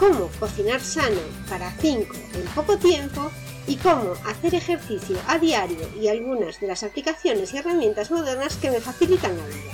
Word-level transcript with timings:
cómo 0.00 0.30
cocinar 0.40 0.80
sano 0.80 1.20
para 1.48 1.70
5 1.72 2.14
en 2.34 2.44
poco 2.54 2.78
tiempo 2.78 3.30
y 3.66 3.76
cómo 3.76 4.14
hacer 4.26 4.54
ejercicio 4.54 5.18
a 5.28 5.38
diario 5.38 5.78
y 6.00 6.08
algunas 6.08 6.58
de 6.58 6.66
las 6.68 6.82
aplicaciones 6.82 7.52
y 7.52 7.58
herramientas 7.58 8.10
modernas 8.10 8.56
que 8.56 8.70
me 8.70 8.80
facilitan 8.80 9.36
la 9.36 9.46
vida. 9.46 9.72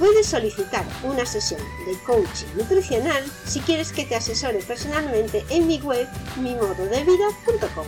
Puedes 0.00 0.26
solicitar 0.26 0.84
una 1.04 1.24
sesión 1.24 1.60
de 1.86 1.96
coaching 2.04 2.48
nutricional 2.58 3.24
si 3.46 3.60
quieres 3.60 3.92
que 3.92 4.04
te 4.04 4.16
asesore 4.16 4.58
personalmente 4.58 5.44
en 5.50 5.68
mi 5.68 5.78
web 5.78 6.06
mimododevida.com. 6.42 7.86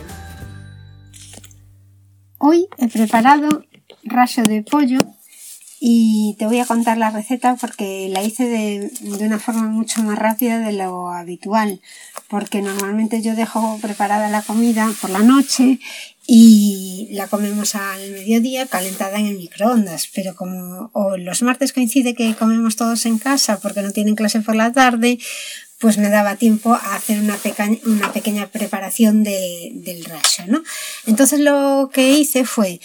Hoy 2.37 2.69
he 2.77 2.87
preparado 2.87 3.65
raso 4.05 4.41
de 4.43 4.63
pollo 4.63 4.99
y 5.79 6.35
te 6.37 6.45
voy 6.45 6.59
a 6.59 6.65
contar 6.65 6.97
la 6.97 7.09
receta 7.09 7.55
porque 7.55 8.09
la 8.09 8.21
hice 8.21 8.45
de, 8.45 8.91
una 9.23 9.39
forma 9.39 9.63
mucho 9.63 10.03
más 10.03 10.19
rápida 10.19 10.59
de 10.59 10.73
lo 10.73 11.09
habitual 11.09 11.79
porque 12.27 12.61
normalmente 12.61 13.21
yo 13.21 13.35
dejo 13.35 13.79
preparada 13.81 14.29
la 14.29 14.41
comida 14.41 14.91
por 14.99 15.09
la 15.09 15.19
noche 15.19 15.79
y 16.27 17.07
la 17.11 17.27
comemos 17.27 17.75
al 17.75 18.11
mediodía 18.11 18.67
calentada 18.67 19.19
en 19.19 19.27
el 19.27 19.37
microondas 19.37 20.09
pero 20.13 20.35
como 20.35 20.91
los 21.17 21.41
martes 21.43 21.71
coincide 21.71 22.13
que 22.13 22.35
comemos 22.35 22.75
todos 22.75 23.05
en 23.05 23.17
casa 23.17 23.59
porque 23.59 23.81
no 23.81 23.91
tienen 23.91 24.15
clase 24.15 24.41
por 24.41 24.55
la 24.55 24.73
tarde 24.73 25.17
pues 25.79 25.97
me 25.97 26.09
daba 26.09 26.35
tiempo 26.35 26.73
a 26.73 26.95
hacer 26.95 27.19
una, 27.19 27.37
una 27.85 28.11
pequeña 28.11 28.47
preparación 28.47 29.23
del 29.23 30.03
raso 30.05 30.43
¿no? 30.47 30.61
entonces 31.05 31.39
lo 31.39 31.89
que 31.93 32.11
hice 32.11 32.43
fue 32.43 32.81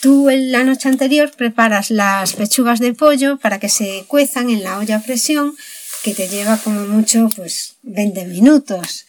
Tú 0.00 0.30
en 0.30 0.52
la 0.52 0.62
noche 0.62 0.88
anterior 0.88 1.32
preparas 1.36 1.90
las 1.90 2.34
pechugas 2.34 2.78
de 2.78 2.94
pollo 2.94 3.36
para 3.38 3.58
que 3.58 3.68
se 3.68 4.04
cuezan 4.06 4.48
en 4.48 4.62
la 4.62 4.78
olla 4.78 4.98
a 4.98 5.02
presión, 5.02 5.56
que 6.04 6.14
te 6.14 6.28
lleva 6.28 6.56
como 6.58 6.86
mucho 6.86 7.28
pues 7.34 7.78
20 7.82 8.26
minutos. 8.26 9.06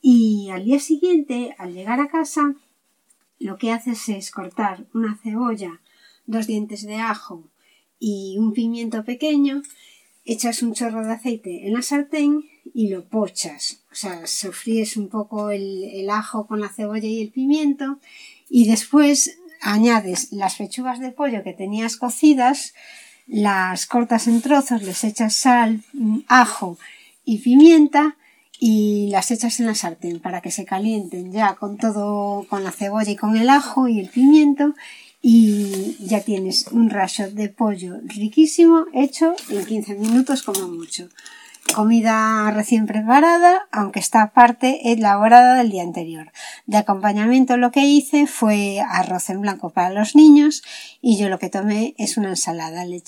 Y 0.00 0.48
al 0.50 0.64
día 0.64 0.80
siguiente, 0.80 1.54
al 1.58 1.74
llegar 1.74 2.00
a 2.00 2.08
casa, 2.08 2.54
lo 3.38 3.58
que 3.58 3.72
haces 3.72 4.08
es 4.08 4.30
cortar 4.30 4.86
una 4.94 5.18
cebolla, 5.22 5.82
dos 6.24 6.46
dientes 6.46 6.86
de 6.86 6.96
ajo 6.96 7.50
y 7.98 8.36
un 8.38 8.54
pimiento 8.54 9.04
pequeño, 9.04 9.60
echas 10.24 10.62
un 10.62 10.72
chorro 10.72 11.04
de 11.04 11.12
aceite 11.12 11.66
en 11.66 11.74
la 11.74 11.82
sartén 11.82 12.42
y 12.72 12.88
lo 12.88 13.04
pochas. 13.04 13.82
O 13.92 13.94
sea, 13.94 14.26
sofríes 14.26 14.96
un 14.96 15.10
poco 15.10 15.50
el, 15.50 15.84
el 15.84 16.08
ajo 16.08 16.46
con 16.46 16.60
la 16.60 16.70
cebolla 16.70 17.06
y 17.06 17.20
el 17.20 17.30
pimiento 17.30 17.98
y 18.48 18.66
después 18.66 19.38
añades 19.62 20.32
las 20.32 20.56
pechugas 20.56 20.98
de 21.00 21.12
pollo 21.12 21.42
que 21.42 21.52
tenías 21.52 21.96
cocidas, 21.96 22.74
las 23.26 23.86
cortas 23.86 24.26
en 24.26 24.42
trozos, 24.42 24.82
les 24.82 25.04
echas 25.04 25.34
sal, 25.34 25.82
ajo 26.28 26.76
y 27.24 27.38
pimienta 27.38 28.16
y 28.58 29.08
las 29.10 29.30
echas 29.30 29.58
en 29.60 29.66
la 29.66 29.74
sartén 29.74 30.20
para 30.20 30.40
que 30.40 30.50
se 30.50 30.64
calienten 30.64 31.32
ya 31.32 31.54
con 31.54 31.78
todo, 31.78 32.46
con 32.48 32.62
la 32.62 32.72
cebolla 32.72 33.10
y 33.10 33.16
con 33.16 33.36
el 33.36 33.48
ajo 33.48 33.88
y 33.88 33.98
el 33.98 34.08
pimiento. 34.08 34.74
Y 35.20 35.96
ya 36.00 36.20
tienes 36.20 36.66
un 36.72 36.90
raso 36.90 37.30
de 37.30 37.48
pollo 37.48 38.00
riquísimo 38.04 38.86
hecho 38.92 39.34
en 39.48 39.64
15 39.64 39.94
minutos 39.94 40.42
como 40.42 40.66
mucho 40.68 41.08
comida 41.74 42.50
recién 42.50 42.86
preparada, 42.86 43.68
aunque 43.72 44.00
está 44.00 44.32
parte 44.32 44.92
elaborada 44.92 45.56
del 45.56 45.70
día 45.70 45.82
anterior. 45.82 46.32
De 46.66 46.76
acompañamiento 46.76 47.56
lo 47.56 47.70
que 47.70 47.86
hice 47.86 48.26
fue 48.26 48.80
arroz 48.80 49.30
en 49.30 49.40
blanco 49.40 49.70
para 49.70 49.90
los 49.90 50.14
niños 50.14 50.62
y 51.00 51.18
yo 51.18 51.28
lo 51.28 51.38
que 51.38 51.48
tomé 51.48 51.94
es 51.98 52.16
una 52.16 52.30
ensalada. 52.30 52.84
Le 52.84 53.02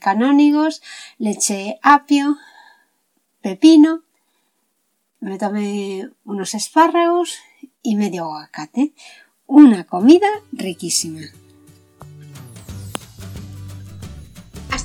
canónigos, 0.00 0.82
le 1.18 1.30
eché 1.30 1.78
apio, 1.82 2.38
pepino, 3.42 4.02
me 5.20 5.38
tomé 5.38 6.08
unos 6.24 6.54
espárragos 6.54 7.38
y 7.82 7.96
medio 7.96 8.24
aguacate. 8.24 8.92
Una 9.46 9.84
comida 9.84 10.28
riquísima. 10.52 11.20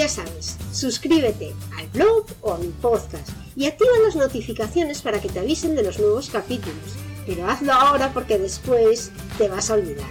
Ya 0.00 0.08
sabes, 0.08 0.56
suscríbete 0.72 1.52
al 1.76 1.86
blog 1.88 2.24
o 2.40 2.54
a 2.54 2.56
mi 2.56 2.68
podcast 2.68 3.28
y 3.54 3.66
activa 3.66 3.90
las 4.02 4.16
notificaciones 4.16 5.02
para 5.02 5.20
que 5.20 5.28
te 5.28 5.40
avisen 5.40 5.76
de 5.76 5.82
los 5.82 5.98
nuevos 5.98 6.30
capítulos. 6.30 6.96
Pero 7.26 7.46
hazlo 7.46 7.74
ahora 7.74 8.10
porque 8.14 8.38
después 8.38 9.10
te 9.36 9.48
vas 9.48 9.68
a 9.68 9.74
olvidar. 9.74 10.08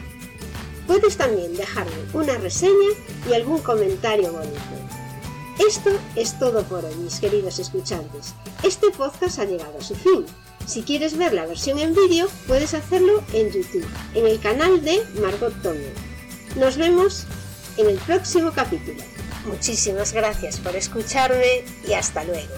Puedes 0.85 1.17
también 1.17 1.57
dejarme 1.57 1.91
una 2.13 2.37
reseña 2.37 2.89
y 3.27 3.33
algún 3.33 3.61
comentario 3.63 4.31
bonito. 4.31 4.59
Esto 5.57 5.89
es 6.15 6.37
todo 6.37 6.61
por 6.65 6.85
hoy, 6.85 6.93
mis 6.97 7.19
queridos 7.19 7.57
escuchantes. 7.57 8.35
Este 8.61 8.91
podcast 8.91 9.39
ha 9.39 9.45
llegado 9.45 9.79
a 9.79 9.83
su 9.83 9.95
fin. 9.95 10.23
Si 10.67 10.83
quieres 10.83 11.17
ver 11.17 11.33
la 11.33 11.47
versión 11.47 11.79
en 11.79 11.95
vídeo, 11.95 12.27
puedes 12.45 12.75
hacerlo 12.75 13.23
en 13.33 13.51
YouTube, 13.51 13.87
en 14.13 14.27
el 14.27 14.39
canal 14.39 14.85
de 14.85 15.01
Margot 15.19 15.59
Tomio. 15.63 15.89
Nos 16.57 16.77
vemos 16.77 17.23
en 17.77 17.89
el 17.89 17.97
próximo 17.97 18.51
capítulo. 18.51 19.01
Muchísimas 19.45 20.13
gracias 20.13 20.57
por 20.57 20.75
escucharme 20.75 21.63
y 21.87 21.93
hasta 21.93 22.23
luego. 22.23 22.53